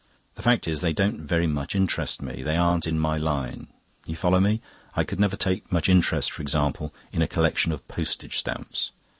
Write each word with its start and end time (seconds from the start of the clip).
The 0.33 0.41
fact 0.41 0.67
is, 0.67 0.81
they 0.81 0.93
don't 0.93 1.19
very 1.21 1.45
much 1.45 1.75
interest 1.75 2.23
me. 2.23 2.41
They're 2.41 2.59
aren't 2.59 2.87
in 2.87 2.97
my 2.97 3.17
line. 3.17 3.67
You 4.07 4.15
follow 4.15 4.39
me? 4.39 4.59
I 4.95 5.03
could 5.03 5.19
never 5.19 5.35
take 5.35 5.71
much 5.71 5.87
interest, 5.89 6.31
for 6.31 6.41
example, 6.41 6.91
in 7.11 7.21
a 7.21 7.27
collection 7.27 7.71
of 7.71 7.87
postage 7.87 8.39
stamps. 8.39 8.89